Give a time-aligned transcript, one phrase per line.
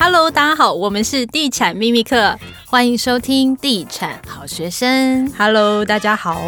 [0.00, 5.30] Hello，大家好，我们是地产秘密课，欢迎收听地产好学生。
[5.36, 6.40] Hello，大家好。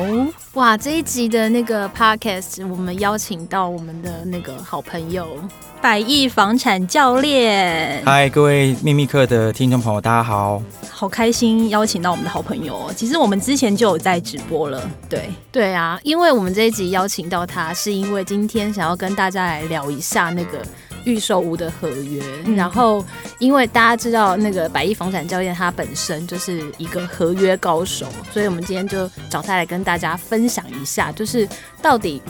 [0.52, 5.26] 哇，这一集的那个 Podcast，我们邀请到我们的那个好朋友
[5.82, 8.00] 百亿房产教练。
[8.04, 10.62] 嗨，各位秘密课的听众朋友，大家好。
[10.88, 12.92] 好开心邀请到我们的好朋友哦。
[12.94, 20.58] 其实我们之前就有在直播了，对对啊，因为我们这一集邀请到他，是因为今天想要跟大家来聊一下那个。
[21.04, 23.04] 预售屋的合约，嗯、然后
[23.38, 31.48] 因为大家知道那个百亿房产教练他本身就是一个合约高手，所以我们今天就找他来跟大家分享一下，就是
[31.80, 32.20] 到底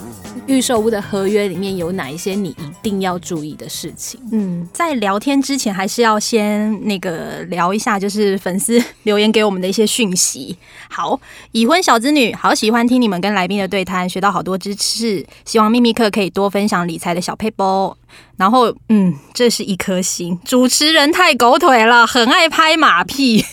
[0.47, 4.19] 预售屋的合约里面有哪一些你一定要注意的事情。
[4.31, 10.57] 嗯，在聊天之前还是要先那个聊一下，就是粉丝留言给我们的一些讯息。
[10.89, 11.19] 好，
[11.51, 17.95] 已婚小子女好喜欢听你们跟来宾的对谈，学到好多知识，希望秘密课可以多分享理财的小撇步。
[18.37, 20.39] 然后，嗯，这是一颗星。
[20.43, 23.45] 主持人太狗腿了，很爱拍马屁。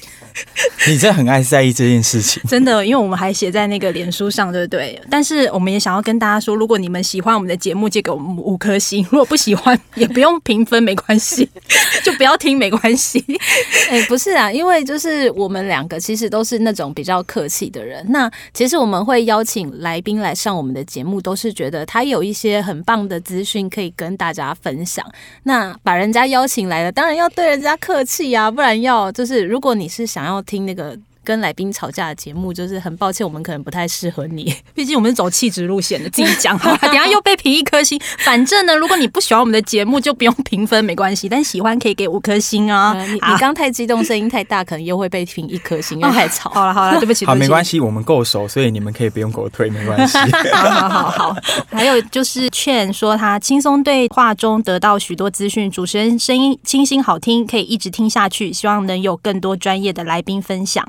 [0.86, 5.00] 你真的很爱在意这件事情，真的，因为我们还写在那个脸书上，对不对？
[5.10, 11.48] 但是我们也想要跟大家说，如果你们喜欢我们的节目，借给我们五颗星；如果不喜欢，也不用评分，没关系，
[12.04, 13.24] 就不要听，没关系。
[13.90, 18.06] 哎，不是啊，因为就是我们两个其实都是那种比较客气的人。
[18.10, 25.04] 那其实我们会邀请来宾来上我们的节目，都是觉得他有一些很棒的资讯可以跟大家分享。
[25.42, 30.27] 那把人家邀请来了，当然要对人家客气啊，不然要就是如果你是想。
[30.28, 30.94] 然后听那个
[31.28, 34.54] 跟来宾吵架的节目，就是很抱歉，我们可能不太适合你。
[34.72, 36.78] 毕竟我们是走气质路线的，自己讲好了。
[36.80, 38.00] 等下又被评一颗星。
[38.20, 41.28] 反正呢，如果你不喜欢我们的节目，就不用评分，没关系。
[41.28, 42.94] 但喜欢可以给五颗星啊。
[42.94, 46.48] 呃、你你刚太激动，声音太大，可能又会被评一颗星， 因为太吵。
[46.48, 47.26] 好了好了，对不起。
[47.26, 50.16] 好，没关系，我们够熟，所以你们可以不用给我退，没关系。
[50.54, 51.36] 好好好好。
[51.70, 58.50] 还有就是劝说他轻松对话中得到许多资讯，主持人声音清新好听，可以一直听下去。
[58.50, 60.82] 希望能有更多专业的来宾分享。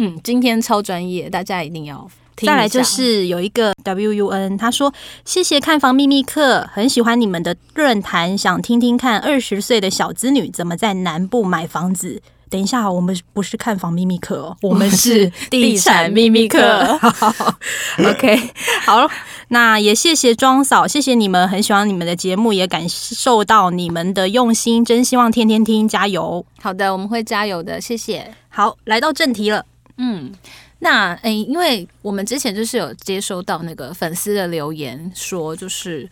[0.00, 2.46] 嗯，今天超专业，大家一定要听。
[2.46, 4.94] 再来就是有一个 WUN，他说
[5.24, 12.22] 谢谢看房秘密课，很喜欢你们的论坛，想听听看二十岁的小资女怎么在南部买房子。
[12.48, 16.98] 等一下，我们不是看房秘密课哦， 我们是地产秘密客。
[18.08, 18.40] OK，
[18.86, 19.06] 好，
[19.48, 26.46] 那也谢谢庄嫂，谢谢你们，很喜欢你们的节目，也感受到你们的用心，真希望天天听，加油。
[26.62, 28.32] 好的，我们会加油的，谢谢。
[28.48, 29.66] 好，来到正题了。
[29.98, 30.32] 嗯，
[30.78, 36.08] 那诶、因为我们之前就是有接收到那个粉丝的留言，说就是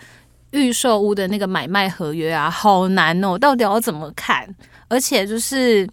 [0.50, 4.54] 预售屋的那个买卖合约啊，好难哦，到底要怎么看？
[4.88, 5.88] 而且就是。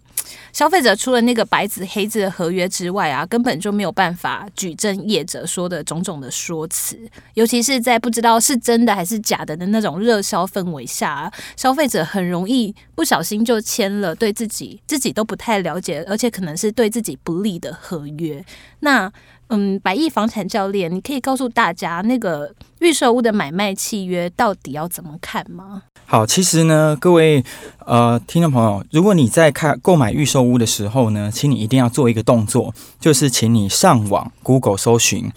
[0.52, 6.98] 消费者除了那个白纸黑字的合约之外啊，根本就没有办法举证业者说的种种的说辞，
[7.34, 18.44] 尤其是在不知道是真的还是假的的那种热销氛围下啊，消费者很容易不小心就签了对自己自己都不太了解，而且可能是对自己不利的合约。
[18.80, 19.12] 那
[19.48, 25.82] 嗯，百亿房产教练，你可以告诉大家那个预售屋的买卖契约到底要怎么看吗？
[26.06, 27.44] 好，其实呢，各位
[27.86, 35.30] 呃听众朋友，如果你在看购买预售屋的时候呢，请你一定要做一个动作，就是请你上网 Google 搜寻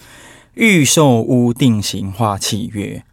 [0.55, 3.03] 预售屋定型化契约。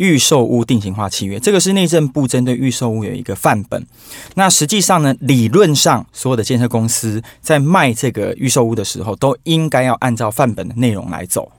[0.00, 3.86] 预售屋定型化契约，这个是内政部针对预售屋有一个范本。
[4.34, 11.52] 那实际上呢，理论上所有的建设公司在卖这个预售屋的时候，都应该要按照范本的内容来走。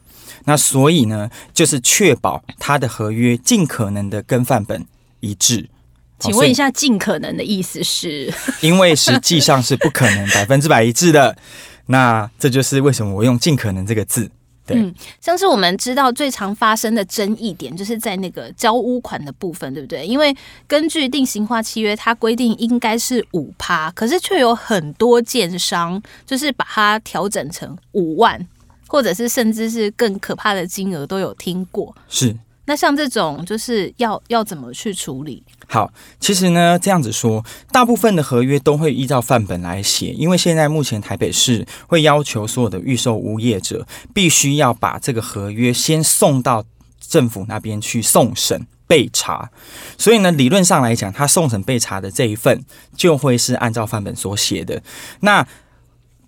[0.46, 4.84] 那所以呢，就是确保它的合约尽可能的跟范本
[5.20, 5.70] 一致。
[6.18, 8.34] 请问一下，尽可能的意思是？
[8.62, 11.38] 因为实际上是不可能 百分之百一致的。
[11.86, 14.32] 那这就是为什么我用尽可能这个字。
[14.68, 20.06] 嗯，像是我们知道最常发生的争议点，就是在那个交屋款的部分，对不对？
[20.06, 20.34] 因为
[20.68, 28.48] 根据定型化契约，它规定应该是五趴，可是却有很多建商就是把它调整成五万，
[28.88, 31.96] 或者是甚至是更可怕的金额都有听过。
[32.08, 32.36] 是。
[32.72, 35.44] 那像这种就是要要怎么去处理？
[35.68, 46.64] 好，其实呢，这样子说，大部分的合约都会依照范本来写，因为现在目前台北市会要求所有的预售屋业者必须要把这个合约先送到
[47.02, 49.52] 政府那边去送审备查，
[49.98, 52.64] 所以呢，理论上来讲，他送审备查的这一份
[52.96, 54.82] 就会是按照范本所写的。
[55.20, 55.46] 那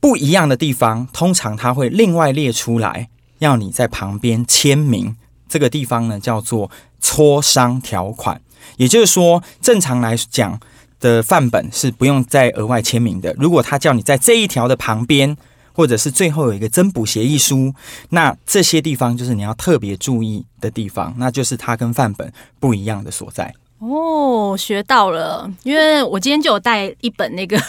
[0.01, 3.07] 不一样的地方，通常他会另外列出来，
[3.39, 5.15] 要你在旁边签名。
[5.53, 8.41] 这个地方呢，叫做磋商条款，
[8.77, 10.59] 也就是说，正常来讲
[10.99, 13.35] 的范本是不用再额外签名的。
[13.37, 15.37] 如果他叫你在这一条的旁边，
[15.71, 17.71] 或者是最后有一个增补协议书，
[18.09, 23.53] 那这些地方就是你要特别注意的地方，那就是它跟范本不一样的所在。
[23.77, 27.61] 哦，学到了，因为我今天就有带一本那个，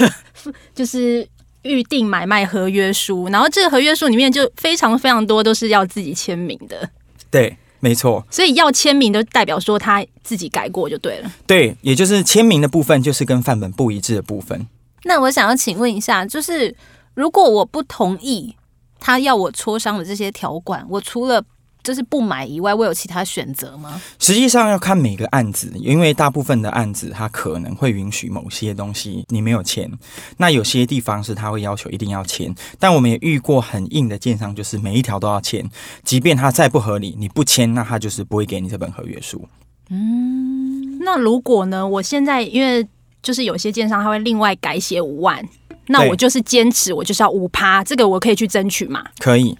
[0.74, 1.28] 就是
[1.60, 6.88] 预定买卖合约书，然后这个合约书里面就非常非常多都是要自己签名的。
[7.30, 8.26] 对，没错。
[8.30, 11.30] 所以要签名就代表说他自己改过就对了。
[11.46, 14.66] 对，也就是签名的部分就是跟范本不一致的部分。
[15.02, 16.74] 那我想要请问一下，就是
[17.12, 18.56] 如果我不同意
[18.98, 21.44] 他要我磋商的这些条款，我除了
[21.84, 24.00] 就是不买以外，我有其他选择吗？
[24.18, 29.88] 实际上要看每个案子，因为大部分的案子它可能会允许某些东西你没有签，
[30.38, 32.52] 那有些地方是他会要求一定要签。
[32.78, 35.64] 但我们也遇过很硬的建商，就是每一条都要签，
[36.02, 39.46] 即便他再不合理，你不签，那他就是不会给你这本合约书。
[39.90, 41.86] 嗯，那如果呢？
[41.86, 42.86] 我现在因为
[43.22, 45.46] 就是有些建商他会另外改写五万，
[45.88, 49.04] 那我就是坚持我就是要五趴，这个我可以去争取嘛？
[49.18, 49.54] 可以。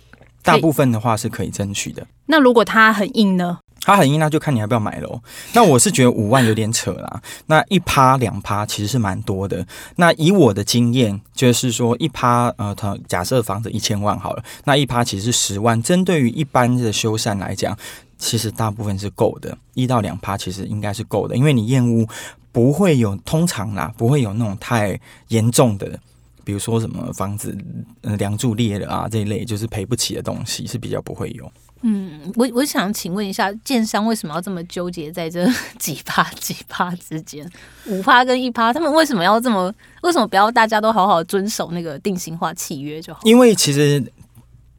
[0.45, 2.07] 大部分的话是可以争取的。
[2.27, 3.59] 那如果它很硬呢？
[3.87, 5.21] 它很硬，那就看你要不要买喽。
[5.53, 7.21] 那我是觉得五万有点扯啦。
[7.47, 9.67] 那一趴两趴其实是蛮多的。
[9.97, 15.83] 那以我的经验，就是说一趴呃，它假设房子一千万好了，那一趴其实是十万。
[15.83, 17.77] 针对于一般的修缮来讲，
[18.17, 19.55] 其实大部分是够的。
[19.75, 22.09] 一到两趴其实应该是够的，因为你验屋
[22.53, 24.99] 不会有通常啦，不会有那种太
[25.29, 26.01] 严重的。
[26.45, 27.57] 比如说什么房子，
[28.03, 31.51] 呃，梁柱裂了啊，这一类就是赔不起的东西是比较不会有。
[31.87, 35.47] 嗯，我我想请问一下，建商为什么要这么纠结在这
[35.79, 37.47] 几趴 几趴之间？
[37.87, 39.73] 五趴跟一趴，他们为什么要这么？
[40.03, 43.21] 为什么不要大家都好好遵守那个定型化契约就好？
[43.25, 44.03] 因为其实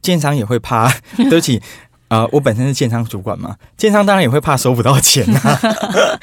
[0.01, 1.61] 建商也会怕， 对不起。
[2.07, 5.59] 啊、呃，我本身是建商主管嘛，建商当然也会怕收不到钱啊，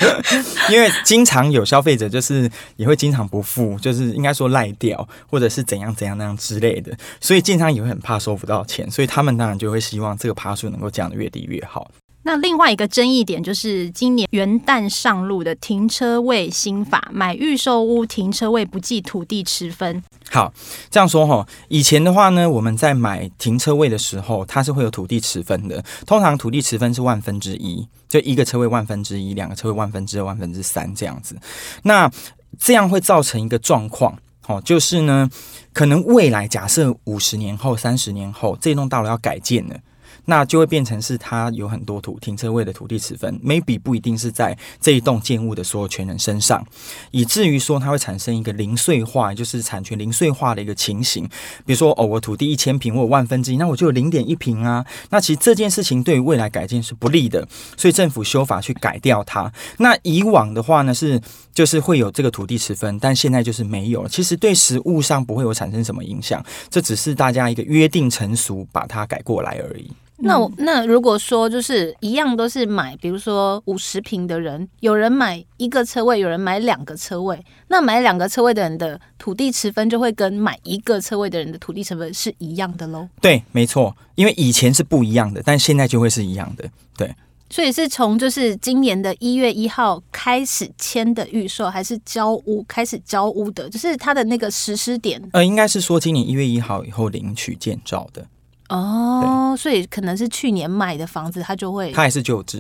[0.71, 11.91] 因为经常有消费者就是也会经常不付，就是应该说赖掉，或者是怎样怎样那样之类的，所以建商也会很怕收不到钱，所以他们当然就会希望这个趴数能够降得越低越好。
[12.25, 20.01] 那另外一个争议点就是今年元旦上路的停车位新法，买预售屋停车位不计土地持分。
[20.33, 20.51] 好，
[20.91, 25.85] 这样说哈，以前的话呢，我们在买停车位的时候，它是会有土地持分的。
[26.07, 31.37] 通常土地持分是万分之一，就一个车位万分之一，两个车位万分之二、万分之三这样子。
[31.83, 32.11] 那
[32.59, 35.29] 这样会造成一个状况，哦，就是呢，
[35.75, 39.77] 可能未来假设五十年后、三十年后，这栋大楼要改建了。
[40.25, 46.65] 那就会变成是它有很多土停车位的土地持分，maybe 不一定是在这一栋建物的所有权人身上，
[47.11, 51.25] 以至于说它会产生一个零碎化，就是产权零碎化的一个情形。
[51.67, 54.85] 比如说哦，我土地一千平，我有万分之一，那我就有零点一平啊。
[55.11, 57.47] 那其实这件事情对于未来改建是不利的，
[57.77, 59.53] 所以政府修法去改掉它。
[59.79, 61.21] 那以往的话呢，是
[61.53, 64.09] 就是会有这个土地持分，但现在就是没有了。
[64.09, 69.91] 其实对实物上不会有产生什么影响，这只是大家一个约定成俗，把它改过来而已。
[70.25, 83.09] 那我那如果说就是一样都是买，比如说五十平的人，有人买一个车位，有人买两个车位，那买两个车位的人的土地持分就会跟买一个车位的人的土地成分是一样的喽？
[83.21, 86.71] 对，没错，因为以前是不一样的，但现在就会是一样的。
[86.97, 87.13] 对，
[87.51, 95.21] 所以是从就是今年的一月一号开始签的预售，还是交屋开始交屋的，就是它的那个实施点？
[95.33, 98.25] 呃，应该是说今年一月一号以后领取建造的。
[98.75, 102.59] 哦，所以可能是去年买的房子，它就会，它还是旧制。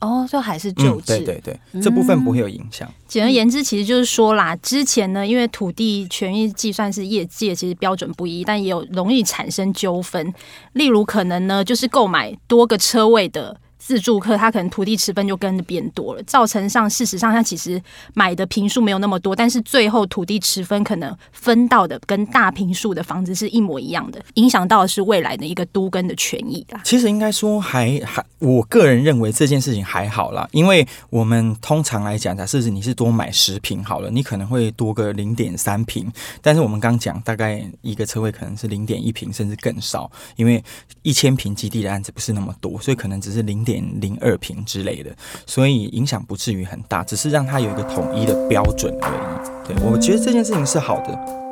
[0.00, 1.16] 哦，就还是旧制。
[1.16, 1.40] 嗯，对对
[1.72, 2.88] 对，这部分不会有影响。
[2.88, 10.32] 嗯，简而言之，其实就是说啦，之前呢，因为土地权益计算是业界其实标准不一，但也有容易产生纠纷。
[10.74, 13.60] 例如，可能呢，就是购买多个车位的。
[13.88, 26.82] 自住客他可能土地持分就跟着变多了，造成上事实上他其实买的坪数没有那么多，但是最后土地持分可能分到的跟大坪数的房子是一模一样的，影响到的是未来的一个都跟的权益啦。
[26.84, 36.06] 其实应该说还还，我个人认为这件事情还好啦，因为我们通常来讲，假设是你是多买十坪好了，你可能会多个零点三坪，
[36.42, 40.62] 但是我们刚讲大概一个车位可能是零点一坪甚至更少，因为
[41.00, 43.77] 一千坪基地的案子不是那么多，所以可能只是零点。
[44.00, 45.10] 零二瓶之类的，
[45.46, 49.68] 所以影响不至于很大，只是让它有一个统一的标准而已。
[49.68, 51.47] 对，我觉得这件事情是好的。